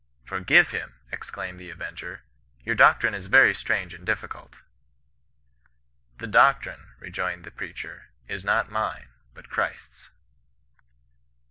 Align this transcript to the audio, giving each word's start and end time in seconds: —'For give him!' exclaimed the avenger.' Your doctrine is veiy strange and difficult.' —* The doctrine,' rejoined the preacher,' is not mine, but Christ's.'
—'For 0.25 0.39
give 0.39 0.71
him!' 0.71 0.95
exclaimed 1.13 1.59
the 1.59 1.69
avenger.' 1.69 2.23
Your 2.65 2.73
doctrine 2.73 3.13
is 3.13 3.29
veiy 3.29 3.55
strange 3.55 3.93
and 3.93 4.03
difficult.' 4.03 4.59
—* 5.73 6.17
The 6.17 6.25
doctrine,' 6.25 6.93
rejoined 6.99 7.43
the 7.43 7.51
preacher,' 7.51 8.09
is 8.35 8.43
not 8.43 8.71
mine, 8.71 9.09
but 9.35 9.51
Christ's.' 9.51 10.09